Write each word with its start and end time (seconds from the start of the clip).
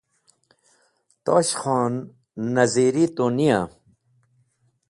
Tosh 1.25 1.53
Khon 1.61 1.93
naziri 2.53 3.05
tu 3.15 3.25
niya. 3.37 3.59